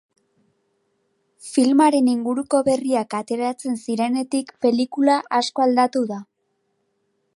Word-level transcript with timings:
Filmaren 1.47 2.09
inguruko 2.13 2.61
berriak 2.69 3.13
ateratzen 3.19 3.77
zirenetik 3.83 4.51
pelikula 4.67 5.19
asko 5.41 5.67
aldatu 5.67 6.03
da. 6.15 6.23